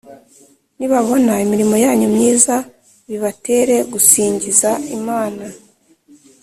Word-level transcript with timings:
nibabona 0.77 1.33
imirimo 1.45 1.75
yanyu 1.85 2.07
myiza 2.15 2.55
bibatere 3.09 3.75
gusingiza 3.91 4.69
Imana 4.97 5.45